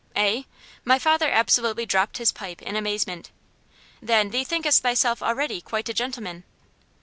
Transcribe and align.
"Eh?" 0.15 0.41
my 0.83 0.97
father 0.97 1.29
absolutely 1.29 1.85
dropped 1.85 2.17
his 2.17 2.31
pipe 2.31 2.59
in 2.63 2.75
amazement. 2.75 3.29
"Then, 4.01 4.31
thee 4.31 4.43
thinkest 4.43 4.81
thyself 4.81 5.21
already 5.21 5.61
quite 5.61 5.89
a 5.89 5.93
gentleman?" 5.93 6.43